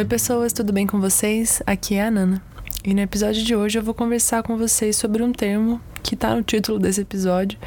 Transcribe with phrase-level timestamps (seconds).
[0.00, 1.62] Oi, pessoas, tudo bem com vocês?
[1.66, 2.42] Aqui é a Nana.
[2.82, 6.34] E no episódio de hoje eu vou conversar com vocês sobre um termo que está
[6.34, 7.58] no título desse episódio,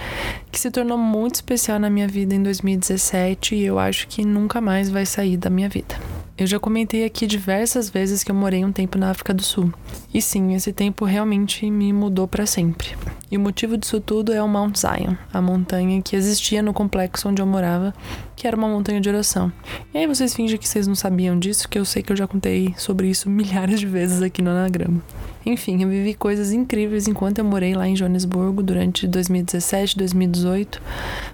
[0.52, 4.60] que se tornou muito especial na minha vida em 2017 e eu acho que nunca
[4.60, 5.96] mais vai sair da minha vida.
[6.36, 9.72] Eu já comentei aqui diversas vezes que eu morei um tempo na África do Sul.
[10.12, 12.88] E sim, esse tempo realmente me mudou para sempre.
[13.30, 17.30] E o motivo disso tudo é o Mount Zion, a montanha que existia no complexo
[17.30, 17.94] onde eu morava,
[18.36, 19.54] que era uma montanha de oração.
[19.94, 22.26] E aí vocês fingem que vocês não sabiam disso, que eu sei que eu já
[22.26, 25.04] contei sobre isso milhares de vezes aqui no Anagrama.
[25.46, 30.82] Enfim, eu vivi coisas incríveis enquanto eu morei lá em Joanesburgo durante 2017, 2018,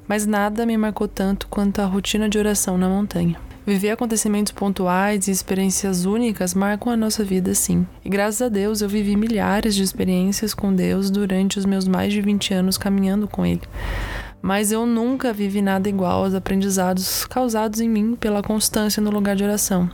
[0.10, 3.49] mas nada me marcou tanto quanto a rotina de oração na montanha.
[3.70, 7.86] Viver acontecimentos pontuais e experiências únicas marcam a nossa vida, sim.
[8.04, 12.12] E graças a Deus eu vivi milhares de experiências com Deus durante os meus mais
[12.12, 13.62] de 20 anos caminhando com Ele.
[14.42, 19.36] Mas eu nunca vivi nada igual aos aprendizados causados em mim pela constância no lugar
[19.36, 19.88] de oração,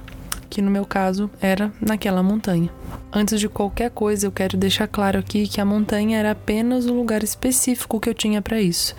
[0.49, 2.69] que no meu caso era naquela montanha.
[3.11, 6.93] Antes de qualquer coisa, eu quero deixar claro aqui que a montanha era apenas o
[6.93, 8.95] lugar específico que eu tinha para isso.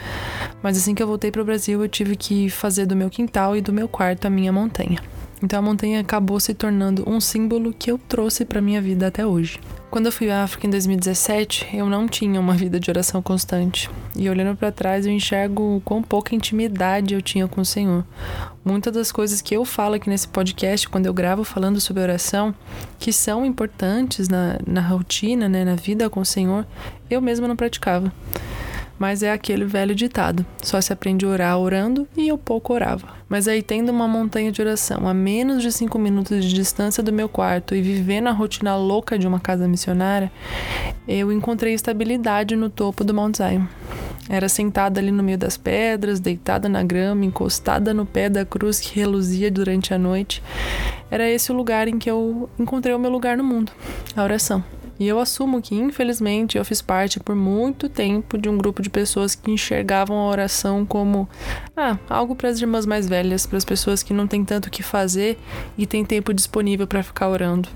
[0.63, 3.57] Mas assim que eu voltei para o Brasil, eu tive que fazer do meu quintal
[3.57, 5.01] e do meu quarto a minha montanha.
[5.43, 9.27] Então a montanha acabou se tornando um símbolo que eu trouxe para minha vida até
[9.27, 9.61] hoje.
[9.91, 13.91] Quando eu fui à África em 2017, eu não tinha uma vida de oração constante.
[14.17, 18.05] E olhando para trás, eu enxergo quão pouca intimidade eu tinha com o Senhor.
[18.65, 22.55] Muitas das coisas que eu falo aqui nesse podcast, quando eu gravo falando sobre oração,
[22.99, 26.67] que são importantes na, na rotina, né, na vida com o Senhor,
[27.09, 28.13] eu mesma não praticava.
[28.99, 33.09] Mas é aquele velho ditado: só se aprende a orar orando e eu pouco orava.
[33.29, 37.13] Mas aí, tendo uma montanha de oração a menos de cinco minutos de distância do
[37.13, 40.31] meu quarto e vivendo a rotina louca de uma casa missionária,
[41.09, 43.65] eu encontrei estabilidade no topo do Mount Zion.
[44.29, 48.81] Era sentada ali no meio das pedras, deitada na grama, encostada no pé da cruz
[48.81, 50.43] que reluzia durante a noite.
[51.11, 53.71] Era esse o lugar em que eu encontrei o meu lugar no mundo,
[54.17, 54.65] a oração.
[54.99, 58.89] E eu assumo que, infelizmente, eu fiz parte por muito tempo de um grupo de
[58.89, 61.29] pessoas que enxergavam a oração como
[61.77, 64.71] ah, algo para as irmãs mais velhas, para as pessoas que não têm tanto o
[64.71, 65.39] que fazer
[65.77, 67.69] e têm tempo disponível para ficar orando.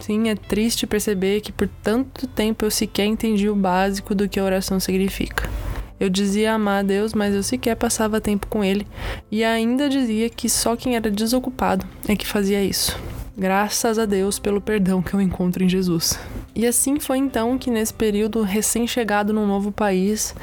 [0.00, 4.38] Sim, é triste perceber que por tanto tempo eu sequer entendi o básico do que
[4.38, 5.50] a oração significa.
[5.98, 8.86] Eu dizia amar a Deus, mas eu sequer passava tempo com Ele
[9.30, 12.96] e ainda dizia que só quem era desocupado é que fazia isso.
[13.38, 16.18] Graças a Deus pelo perdão que eu encontro em Jesus.
[16.56, 20.34] E assim foi então que, nesse período recém-chegado num novo país,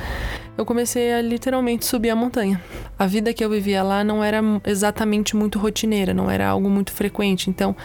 [0.58, 2.64] eu comecei a literalmente subir a montanha.
[2.98, 6.94] A vida que eu vivia lá não era exatamente muito rotineira, não era algo muito
[6.94, 7.50] frequente.
[7.50, 7.76] Então,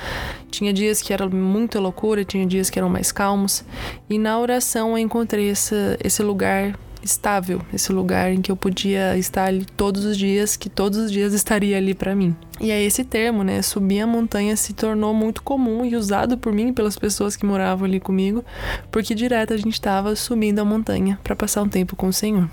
[0.48, 3.64] tinha dias que era muita loucura, tinha dias que eram mais calmos.
[4.08, 9.18] E na oração eu encontrei esse, esse lugar estável, esse lugar em que eu podia
[9.18, 12.36] estar ali todos os dias, que todos os dias estaria ali para mim.
[12.60, 16.52] E aí esse termo, né, subir a montanha se tornou muito comum e usado por
[16.52, 18.44] mim e pelas pessoas que moravam ali comigo,
[18.92, 22.50] porque direto a gente estava subindo a montanha para passar um tempo com o Senhor.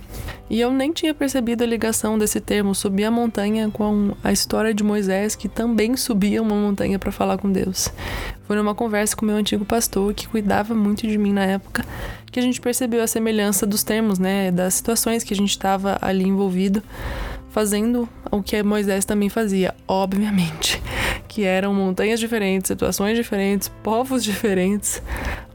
[0.50, 4.74] E eu nem tinha percebido a ligação desse termo subir a montanha com a história
[4.74, 7.92] de Moisés, que também subia uma montanha para falar com Deus.
[8.46, 11.84] Foi numa conversa com meu antigo pastor, que cuidava muito de mim na época,
[12.32, 15.98] que a gente percebeu a semelhança dos termos, né, das situações que a gente estava
[16.02, 16.82] ali envolvido
[17.58, 20.80] fazendo o que Moisés também fazia, obviamente,
[21.28, 25.02] que eram montanhas diferentes, situações diferentes, povos diferentes,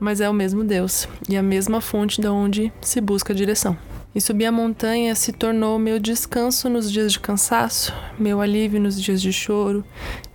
[0.00, 3.78] mas é o mesmo Deus e a mesma fonte de onde se busca a direção.
[4.12, 9.00] E subir a montanha se tornou meu descanso nos dias de cansaço, meu alívio nos
[9.00, 9.84] dias de choro,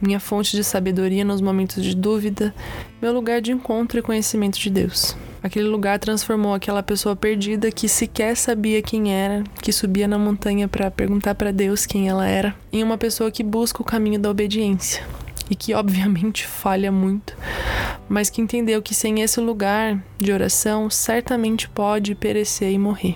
[0.01, 2.55] minha fonte de sabedoria nos momentos de dúvida,
[3.01, 5.17] meu lugar de encontro e conhecimento de Deus.
[5.41, 10.67] Aquele lugar transformou aquela pessoa perdida que sequer sabia quem era, que subia na montanha
[10.67, 14.29] para perguntar para Deus quem ela era, em uma pessoa que busca o caminho da
[14.29, 15.03] obediência
[15.49, 17.35] e que obviamente falha muito,
[18.09, 23.15] mas que entendeu que sem esse lugar de oração certamente pode perecer e morrer.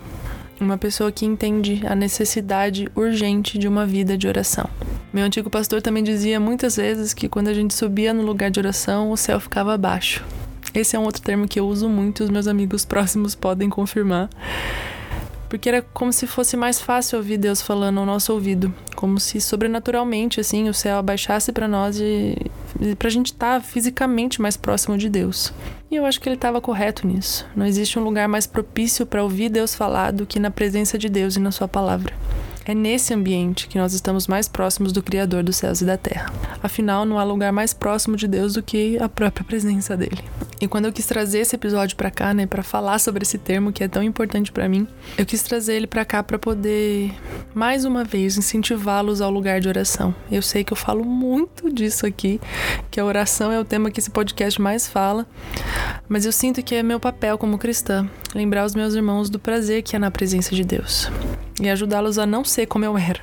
[0.59, 4.69] Uma pessoa que entende a necessidade urgente de uma vida de oração.
[5.11, 8.59] Meu antigo pastor também dizia muitas vezes que quando a gente subia no lugar de
[8.59, 10.23] oração, o céu ficava abaixo.
[10.73, 14.29] Esse é um outro termo que eu uso muito, os meus amigos próximos podem confirmar.
[15.49, 19.41] Porque era como se fosse mais fácil ouvir Deus falando ao nosso ouvido, como se
[19.41, 22.37] sobrenaturalmente assim o céu abaixasse para nós e,
[22.79, 25.53] e pra gente estar tá fisicamente mais próximo de Deus.
[25.91, 27.45] E eu acho que ele estava correto nisso.
[27.53, 31.09] Não existe um lugar mais propício para ouvir Deus falar do que na presença de
[31.09, 32.13] Deus e na sua palavra.
[32.63, 36.31] É nesse ambiente que nós estamos mais próximos do Criador dos céus e da terra.
[36.63, 40.23] Afinal, não há lugar mais próximo de Deus do que a própria presença dele.
[40.61, 43.73] E quando eu quis trazer esse episódio para cá, né, para falar sobre esse termo
[43.73, 44.87] que é tão importante para mim,
[45.17, 47.11] eu quis trazer ele para cá para poder
[47.53, 50.13] mais uma vez incentivá-los ao lugar de oração.
[50.31, 52.39] Eu sei que eu falo muito disso aqui,
[52.91, 55.25] que a oração é o tema que esse podcast mais fala,
[56.09, 59.81] mas eu sinto que é meu papel como cristã lembrar os meus irmãos do prazer
[59.81, 61.09] que é na presença de Deus
[61.61, 63.21] e ajudá-los a não ser como eu era,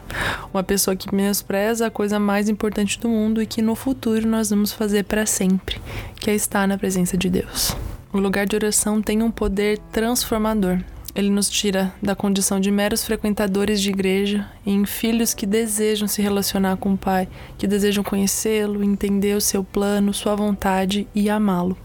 [0.54, 4.50] uma pessoa que menospreza a coisa mais importante do mundo e que no futuro nós
[4.50, 5.80] vamos fazer para sempre,
[6.20, 7.76] que é estar na presença de Deus.
[8.12, 10.78] O lugar de oração tem um poder transformador.
[11.14, 16.22] Ele nos tira da condição de meros frequentadores de igreja em filhos que desejam se
[16.22, 21.76] relacionar com o Pai, que desejam conhecê-lo, entender o seu plano, sua vontade e amá-lo.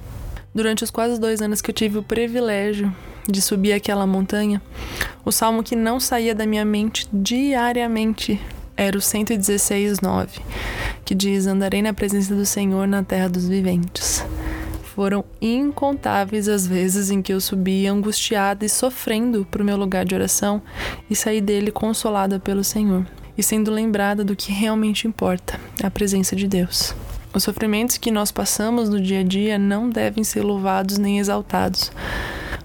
[0.54, 2.94] Durante os quase dois anos que eu tive o privilégio
[3.28, 4.62] de subir aquela montanha,
[5.26, 8.40] o salmo que não saía da minha mente diariamente
[8.76, 10.42] era o 116, 9,
[11.06, 14.24] que diz: Andarei na presença do Senhor na terra dos viventes.
[14.96, 20.06] Foram incontáveis as vezes em que eu subia angustiada e sofrendo para o meu lugar
[20.06, 20.62] de oração
[21.10, 23.04] e saí dele consolada pelo Senhor
[23.36, 26.94] e sendo lembrada do que realmente importa, a presença de Deus.
[27.34, 31.92] Os sofrimentos que nós passamos no dia a dia não devem ser louvados nem exaltados,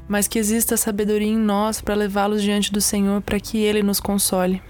[0.07, 4.01] mas que exista sabedoria em nós para levá-los diante do Senhor para que Ele nos
[4.01, 4.61] console.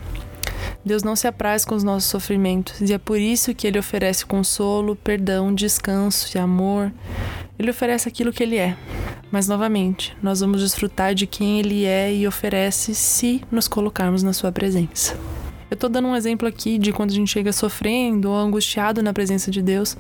[0.84, 4.24] Deus não se apraz com os nossos sofrimentos e é por isso que Ele oferece
[4.24, 6.92] consolo, perdão, descanso e amor.
[7.58, 8.76] Ele oferece aquilo que Ele é.
[9.30, 14.32] Mas novamente, nós vamos desfrutar de quem Ele é e oferece se nos colocarmos na
[14.32, 15.16] Sua presença.
[15.70, 19.12] Eu tô dando um exemplo aqui de quando a gente chega sofrendo ou angustiado na
[19.12, 19.98] presença de Deus,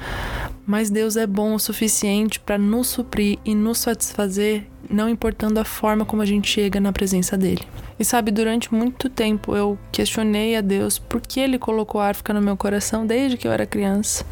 [0.66, 5.64] mas Deus é bom o suficiente para nos suprir e nos satisfazer, não importando a
[5.64, 7.62] forma como a gente chega na presença dele.
[7.98, 12.32] E sabe, durante muito tempo eu questionei a Deus por que ele colocou a África
[12.32, 14.24] no meu coração desde que eu era criança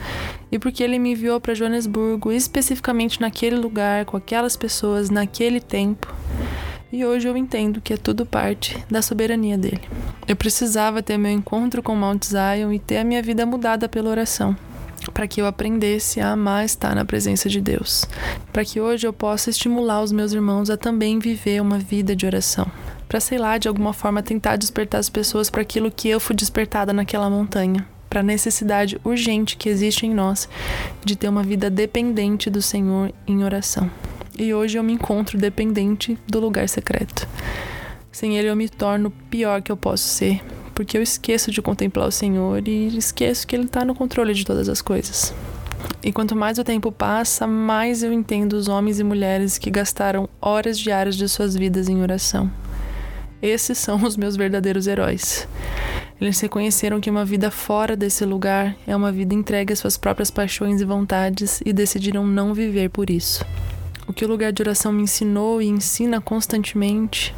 [0.50, 5.60] e por que ele me enviou para Joanesburgo, especificamente naquele lugar, com aquelas pessoas, naquele
[5.60, 6.14] tempo.
[6.92, 9.82] E hoje eu entendo que é tudo parte da soberania dele.
[10.26, 14.08] Eu precisava ter meu encontro com Mount Zion e ter a minha vida mudada pela
[14.08, 14.56] oração,
[15.12, 18.04] para que eu aprendesse a amar estar na presença de Deus,
[18.52, 22.26] para que hoje eu possa estimular os meus irmãos a também viver uma vida de
[22.26, 22.66] oração,
[23.08, 26.34] para sei lá, de alguma forma tentar despertar as pessoas para aquilo que eu fui
[26.34, 30.48] despertada naquela montanha, para a necessidade urgente que existe em nós
[31.04, 33.90] de ter uma vida dependente do Senhor em oração.
[34.38, 37.26] E hoje eu me encontro dependente do lugar secreto.
[38.12, 40.42] Sem ele eu me torno pior que eu posso ser,
[40.76, 44.44] porque eu esqueço de contemplar o Senhor e esqueço que ele está no controle de
[44.44, 45.34] todas as coisas.
[46.05, 50.28] E quanto mais o tempo passa, mais eu entendo os homens e mulheres que gastaram
[50.40, 52.52] horas diárias de suas vidas em oração.
[53.40, 55.49] Esses são os meus verdadeiros heróis.
[56.20, 60.31] Eles reconheceram que uma vida fora desse lugar é uma vida entregue às suas próprias
[60.31, 63.43] paixões e vontades e decidiram não viver por isso.
[64.06, 67.34] O que o lugar de oração me ensinou e ensina constantemente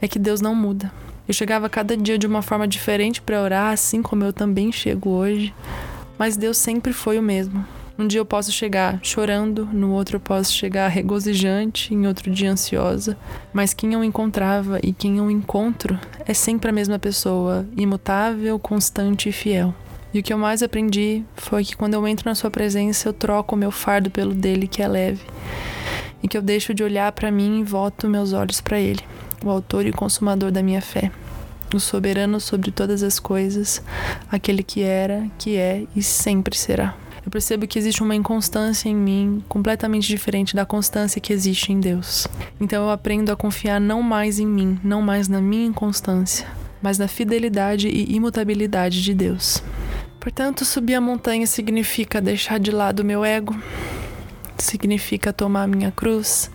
[0.00, 0.92] é que Deus não muda.
[1.28, 5.10] Eu chegava cada dia de uma forma diferente para orar, assim como eu também chego
[5.10, 5.54] hoje,
[6.18, 7.62] mas Deus sempre foi o mesmo.
[7.98, 12.50] Um dia eu posso chegar chorando, no outro eu posso chegar regozijante, em outro dia
[12.50, 13.14] ansiosa,
[13.52, 19.28] mas quem eu encontrava e quem eu encontro é sempre a mesma pessoa, imutável, constante
[19.28, 19.74] e fiel.
[20.14, 23.12] E o que eu mais aprendi foi que quando eu entro na sua presença, eu
[23.12, 25.20] troco o meu fardo pelo dele, que é leve
[26.22, 29.02] e que eu deixo de olhar para mim e volto meus olhos para Ele,
[29.44, 31.10] o Autor e Consumador da minha fé,
[31.74, 33.82] o soberano sobre todas as coisas,
[34.30, 36.94] aquele que era, que é e sempre será.
[37.24, 41.78] Eu percebo que existe uma inconstância em mim completamente diferente da constância que existe em
[41.78, 42.26] Deus.
[42.58, 46.46] Então eu aprendo a confiar não mais em mim, não mais na minha inconstância,
[46.80, 49.62] mas na fidelidade e imutabilidade de Deus.
[50.18, 53.54] Portanto, subir a montanha significa deixar de lado o meu ego,
[54.56, 56.50] significa tomar minha cruz,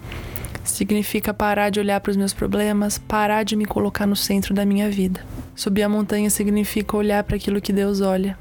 [0.64, 4.66] significa parar de olhar para os meus problemas, parar de me colocar no centro da
[4.66, 5.26] minha vida.
[5.56, 8.38] Subir a montanha significa olhar para aquilo que Deus olha,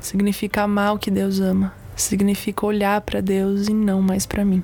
[0.00, 4.62] significa amar o que Deus ama, significa olhar para Deus e não mais para mim.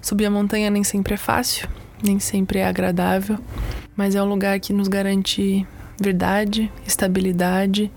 [0.00, 1.68] Subir a montanha nem sempre é fácil,
[2.02, 3.38] nem sempre é agradável,
[3.96, 5.66] mas é um lugar que nos garante
[6.00, 7.92] verdade, estabilidade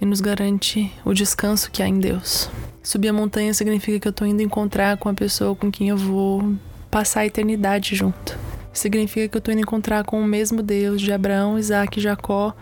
[0.00, 2.50] e nos garante o descanso que há em Deus.
[2.82, 5.96] Subir a montanha significa que eu tô indo encontrar com a pessoa com quem eu
[5.96, 6.54] vou
[6.90, 8.38] passar a eternidade junto.
[8.72, 12.54] Significa que eu tô indo encontrar com o mesmo Deus de Abraão, Isaac e Jacó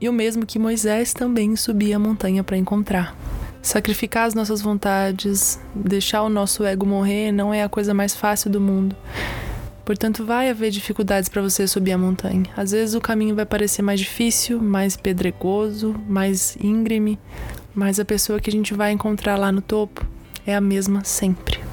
[0.00, 3.16] e o mesmo que Moisés também subia a montanha para encontrar.
[3.60, 8.50] Sacrificar as nossas vontades, deixar o nosso ego morrer não é a coisa mais fácil
[8.50, 8.94] do mundo.
[9.84, 12.44] Portanto, vai haver dificuldades para você subir a montanha.
[12.56, 17.18] Às vezes o caminho vai parecer mais difícil, mais pedregoso, mais íngreme,
[17.74, 20.06] mas a pessoa que a gente vai encontrar lá no topo
[20.46, 21.63] é a mesma sempre.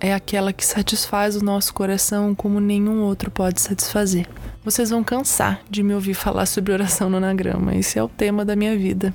[0.00, 4.28] É aquela que satisfaz o nosso coração como nenhum outro pode satisfazer.
[4.64, 7.74] Vocês vão cansar de me ouvir falar sobre oração no anagrama.
[7.74, 9.12] Esse é o tema da minha vida.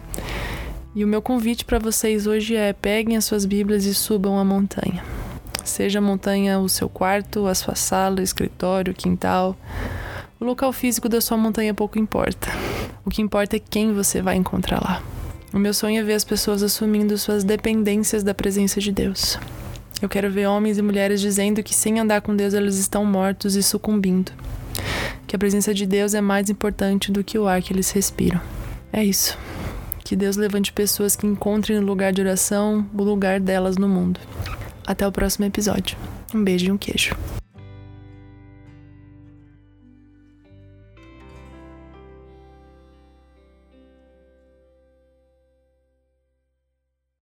[0.93, 4.43] E o meu convite para vocês hoje é: peguem as suas Bíblias e subam a
[4.43, 5.01] montanha.
[5.63, 9.55] Seja a montanha o seu quarto, a sua sala, escritório, quintal.
[10.37, 12.49] O local físico da sua montanha pouco importa.
[13.05, 15.01] O que importa é quem você vai encontrar lá.
[15.53, 19.39] O meu sonho é ver as pessoas assumindo suas dependências da presença de Deus.
[20.03, 23.55] Eu quero ver homens e mulheres dizendo que sem andar com Deus eles estão mortos
[23.55, 24.33] e sucumbindo.
[25.25, 28.41] Que a presença de Deus é mais importante do que o ar que eles respiram.
[28.91, 29.37] É isso.
[30.03, 34.19] Que Deus levante pessoas que encontrem no lugar de oração o lugar delas no mundo.
[34.85, 35.97] Até o próximo episódio.
[36.35, 37.15] Um beijo e um queijo.